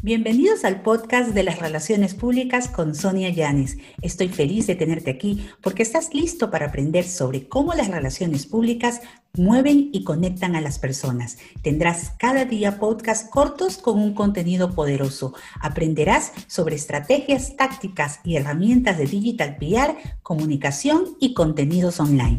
[0.00, 3.78] Bienvenidos al podcast de las relaciones públicas con Sonia Llanes.
[4.00, 9.00] Estoy feliz de tenerte aquí porque estás listo para aprender sobre cómo las relaciones públicas
[9.36, 11.38] mueven y conectan a las personas.
[11.62, 15.34] Tendrás cada día podcasts cortos con un contenido poderoso.
[15.60, 22.36] Aprenderás sobre estrategias, tácticas y herramientas de digital PR, comunicación y contenidos online.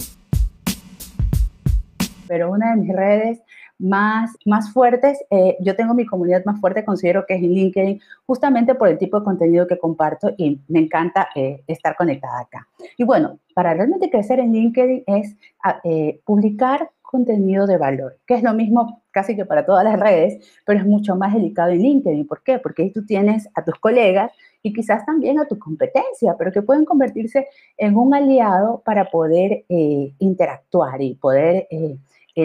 [2.25, 3.39] Pero una de mis redes
[3.79, 8.01] más, más fuertes, eh, yo tengo mi comunidad más fuerte, considero que es en LinkedIn,
[8.25, 12.67] justamente por el tipo de contenido que comparto y me encanta eh, estar conectada acá.
[12.97, 18.35] Y bueno, para realmente crecer en LinkedIn es ah, eh, publicar contenido de valor, que
[18.35, 21.79] es lo mismo casi que para todas las redes, pero es mucho más delicado en
[21.79, 22.27] LinkedIn.
[22.27, 22.59] ¿Por qué?
[22.59, 26.61] Porque ahí tú tienes a tus colegas y quizás también a tu competencia, pero que
[26.61, 31.67] pueden convertirse en un aliado para poder interactuar y poder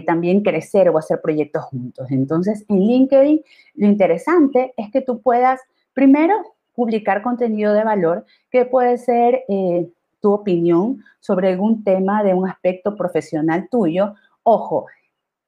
[0.03, 2.11] también crecer o hacer proyectos juntos.
[2.11, 3.43] Entonces, en LinkedIn,
[3.75, 5.61] lo interesante es que tú puedas,
[5.93, 6.35] primero,
[6.75, 9.89] publicar contenido de valor, que puede ser eh,
[10.21, 14.15] tu opinión sobre algún tema de un aspecto profesional tuyo.
[14.43, 14.87] Ojo,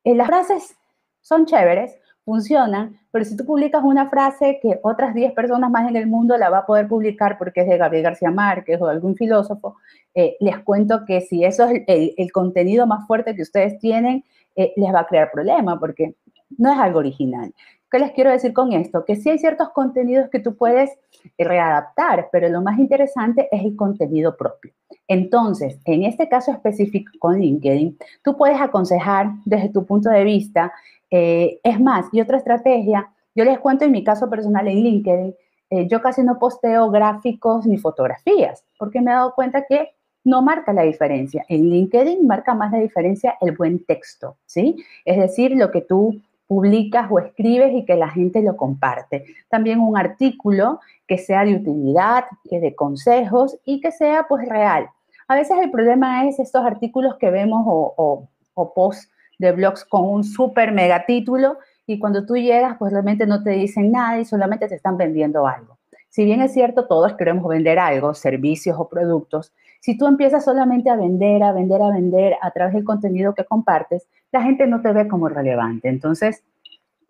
[0.05, 0.77] eh, las frases
[1.20, 5.94] son chéveres, funcionan, pero si tú publicas una frase que otras 10 personas más en
[5.94, 8.92] el mundo la va a poder publicar porque es de Gabriel García Márquez o de
[8.92, 9.77] algún filósofo,
[10.12, 14.24] eh, les cuento que si eso es el, contenido más fuerte que ustedes tienen,
[14.56, 16.16] eh, les va a crear problema porque
[16.58, 17.54] no es algo original.
[17.88, 19.04] ¿Qué les quiero decir con esto?
[19.04, 20.91] Que sí hay ciertos contenidos que tú puedes
[21.38, 24.72] readaptar, pero lo más interesante es el contenido propio.
[25.06, 30.72] Entonces, en este caso específico con LinkedIn, tú puedes aconsejar desde tu punto de vista.
[31.19, 35.34] Eh, es más, y otra estrategia, yo les cuento en mi caso personal en LinkedIn,
[35.70, 39.94] eh, yo casi no posteo gráficos ni fotografías, porque me he dado cuenta que
[40.25, 41.42] no marca la diferencia.
[41.48, 44.77] En LinkedIn marca más la diferencia el buen texto, ¿sí?
[45.06, 49.25] Es decir, lo que tú publicas o escribes y que la gente lo comparte.
[49.48, 54.91] También un artículo que sea de utilidad, que de consejos y que sea pues real.
[55.28, 60.04] A veces el problema es estos artículos que vemos o, o, posts de blogs con
[60.04, 64.24] un súper mega título y cuando tú llegas pues realmente no te dicen nada y
[64.24, 65.78] solamente te están vendiendo algo.
[66.08, 70.91] Si bien es cierto, todos queremos vender algo, servicios o productos, si tú empiezas solamente
[70.91, 74.80] a vender, a vender, a vender a través del contenido que compartes, la gente no
[74.80, 75.88] te ve como relevante.
[75.88, 76.42] Entonces,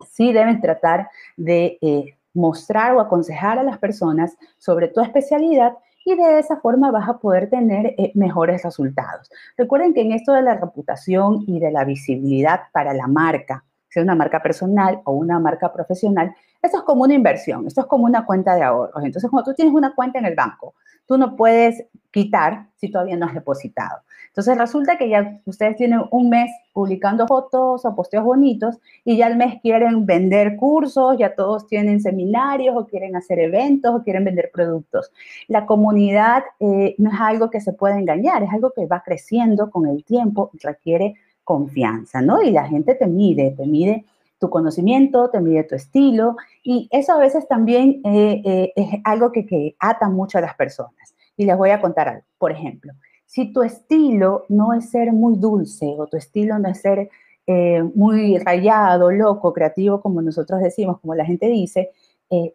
[0.09, 5.73] sí deben tratar de eh, mostrar o aconsejar a las personas sobre tu especialidad
[6.07, 9.29] y de esa forma vas a poder tener eh, mejores resultados.
[9.57, 13.65] Recuerden que en esto de la reputación y de la visibilidad para la marca,
[13.97, 17.87] sea una marca personal o una marca profesional, esto es como una inversión, esto es
[17.87, 19.03] como una cuenta de ahorros.
[19.03, 20.75] Entonces, cuando tú tienes una cuenta en el banco,
[21.07, 24.01] tú no puedes quitar si todavía no has depositado.
[24.27, 29.25] Entonces, resulta que ya ustedes tienen un mes publicando fotos o posteos bonitos y ya
[29.25, 34.25] al mes quieren vender cursos, ya todos tienen seminarios o quieren hacer eventos o quieren
[34.25, 35.11] vender productos.
[35.47, 39.71] La comunidad eh, no es algo que se pueda engañar, es algo que va creciendo
[39.71, 41.15] con el tiempo y requiere
[41.47, 42.41] confianza, ¿no?
[42.41, 44.03] Y la gente te mide, te mide
[44.37, 49.31] tu conocimiento, te mide tu estilo y eso a veces también eh, eh, es algo
[49.31, 51.15] que, que ata mucho a las personas.
[51.37, 52.25] Y les voy a contar algo.
[52.37, 52.91] Por ejemplo,
[53.25, 57.09] si tu estilo no es ser muy dulce o tu estilo no es ser
[57.45, 61.91] eh, muy rayado, loco, creativo, como nosotros decimos, como la gente dice,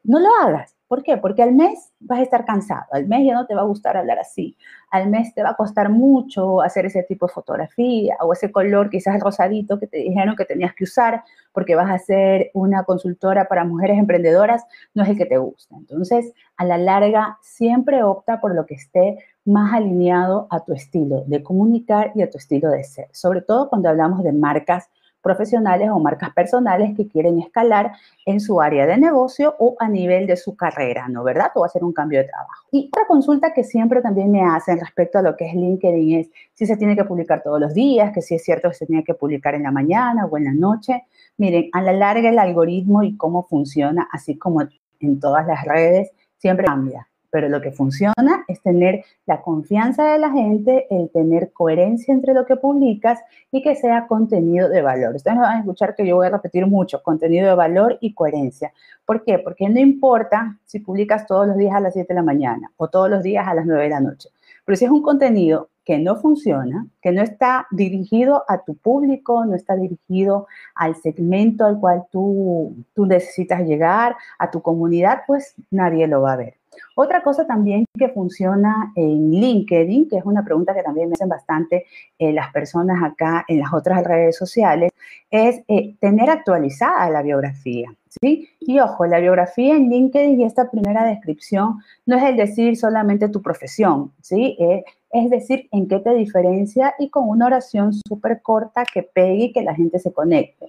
[0.04, 0.76] no lo hagas.
[0.92, 1.16] ¿Por qué?
[1.16, 3.96] Porque al mes vas a estar cansado, al mes ya no te va a gustar
[3.96, 4.58] hablar así,
[4.90, 8.90] al mes te va a costar mucho hacer ese tipo de fotografía o ese color,
[8.90, 13.48] quizás rosadito que te dijeron que tenías que usar porque vas a ser una consultora
[13.48, 15.74] para mujeres emprendedoras, no es el que te gusta.
[15.76, 19.16] Entonces, a la larga, siempre opta por lo que esté
[19.46, 23.70] más alineado a tu estilo de comunicar y a tu estilo de ser, sobre todo
[23.70, 24.90] cuando hablamos de marcas
[25.22, 27.92] profesionales o marcas personales que quieren escalar
[28.26, 31.22] en su área de negocio o a nivel de su carrera, ¿no?
[31.22, 31.50] ¿Verdad?
[31.54, 32.66] O hacer un cambio de trabajo.
[32.70, 36.30] Y otra consulta que siempre también me hacen respecto a lo que es LinkedIn es
[36.52, 39.04] si se tiene que publicar todos los días, que si es cierto que se tiene
[39.04, 41.04] que publicar en la mañana o en la noche.
[41.38, 44.62] Miren, a la larga el algoritmo y cómo funciona, así como
[45.00, 50.18] en todas las redes, siempre cambia pero lo que funciona es tener la confianza de
[50.18, 53.20] la gente, el tener coherencia entre lo que publicas
[53.50, 55.16] y que sea contenido de valor.
[55.16, 58.74] Ustedes van a escuchar que yo voy a repetir mucho, contenido de valor y coherencia.
[59.06, 59.38] ¿Por qué?
[59.38, 62.88] Porque no importa si publicas todos los días a las 7 de la mañana o
[62.88, 64.28] todos los días a las 9 de la noche,
[64.66, 69.46] pero si es un contenido que no funciona, que no está dirigido a tu público,
[69.46, 76.06] no está dirigido al segmento al cual tú necesitas llegar, a tu comunidad, pues nadie
[76.06, 76.61] lo va a ver.
[76.94, 81.28] Otra cosa también que funciona en LinkedIn, que es una pregunta que también me hacen
[81.28, 81.86] bastante
[82.18, 84.90] eh, las personas acá en las otras redes sociales,
[85.30, 87.94] es eh, tener actualizada la biografía.
[88.20, 88.50] ¿Sí?
[88.60, 93.30] Y ojo, la biografía en LinkedIn y esta primera descripción no es el decir solamente
[93.30, 94.54] tu profesión, ¿sí?
[94.60, 99.44] Eh, es decir, en qué te diferencia y con una oración súper corta que pegue
[99.44, 100.66] y que la gente se conecte.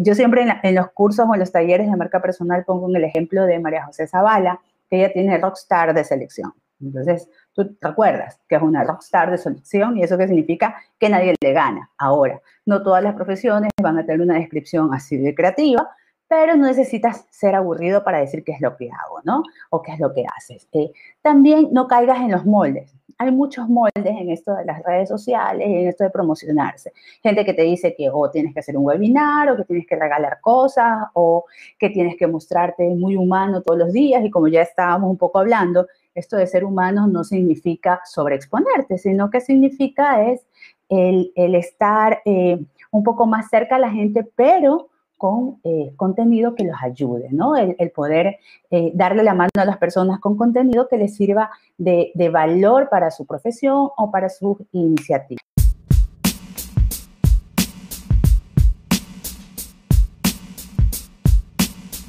[0.00, 3.04] yo siempre en, en, los cursos o en los talleres de marca personal pongo el
[3.04, 6.52] ejemplo de María José Zavala, que ella tiene rockstar de selección.
[6.80, 11.34] Entonces, tú recuerdas que es una rockstar de selección y eso qué significa que nadie
[11.40, 11.90] le gana.
[11.98, 15.88] Ahora, no todas las profesiones van a tener una descripción así de creativa,
[16.28, 19.42] pero no necesitas ser aburrido para decir qué es lo que hago, ¿no?
[19.70, 20.66] O qué es lo que haces.
[20.72, 20.90] Eh,
[21.22, 22.94] también no caigas en los moldes.
[23.18, 26.92] Hay muchos moldes en esto de las redes sociales en esto de promocionarse.
[27.22, 29.96] Gente que te dice que o tienes que hacer un webinar o que tienes que
[29.96, 31.44] regalar cosas o
[31.78, 35.38] que tienes que mostrarte muy humano todos los días y como ya estábamos un poco
[35.38, 40.46] hablando, esto de ser humano no significa sobreexponerte, sino que significa es
[40.88, 42.58] el, estar eh,
[42.90, 44.90] un poco más cerca a la gente, pero
[45.24, 47.56] con eh, contenido que los ayude, ¿no?
[47.56, 48.40] El, poder
[48.70, 53.10] eh, darle la mano a las personas con contenido que les sirva de, valor para
[53.10, 55.40] su profesión o para su iniciativa.